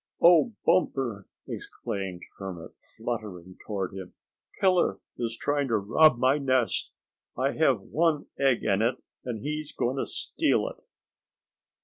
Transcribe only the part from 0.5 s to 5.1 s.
Bumper," exclaimed Hermit, fluttering toward him, "Killer